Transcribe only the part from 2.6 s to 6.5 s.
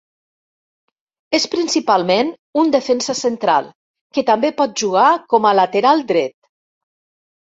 un defensa central, que també pot jugar com a lateral dret.